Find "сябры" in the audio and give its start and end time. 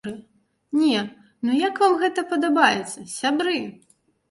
3.19-3.57